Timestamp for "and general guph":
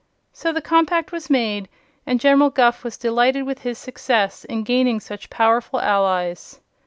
2.07-2.83